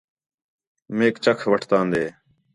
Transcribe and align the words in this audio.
میک 0.97 1.15
چھک 1.23 1.39
وٹھتاندے 1.51 2.05